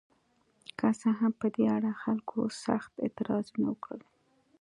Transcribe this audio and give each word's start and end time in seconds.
که 0.77 0.87
څه 0.99 1.09
هم 1.19 1.31
په 1.41 1.47
دې 1.55 1.65
اړه 1.75 1.91
خلکو 2.03 2.37
سخت 2.63 2.91
اعتراضونه 3.03 3.67
وکړل. 3.69 4.01